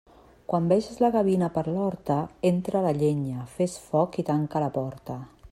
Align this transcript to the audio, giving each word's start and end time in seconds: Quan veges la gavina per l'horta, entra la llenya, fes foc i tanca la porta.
Quan 0.51 0.69
veges 0.71 0.95
la 1.03 1.11
gavina 1.15 1.49
per 1.57 1.63
l'horta, 1.75 2.17
entra 2.51 2.83
la 2.87 2.95
llenya, 3.03 3.47
fes 3.59 3.79
foc 3.91 4.21
i 4.25 4.29
tanca 4.33 4.65
la 4.67 4.73
porta. 4.81 5.21